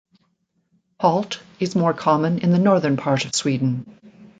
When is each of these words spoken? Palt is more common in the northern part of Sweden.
Palt 0.99 1.41
is 1.59 1.75
more 1.75 1.93
common 1.93 2.39
in 2.39 2.49
the 2.49 2.57
northern 2.57 2.97
part 2.97 3.23
of 3.23 3.35
Sweden. 3.35 3.99